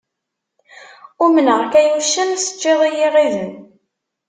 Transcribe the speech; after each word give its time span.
Umneɣ-k 1.25 1.73
ay 1.79 1.89
uccen, 1.97 2.29
teččiḍ-iyi 2.39 3.03
iɣiden. 3.07 3.53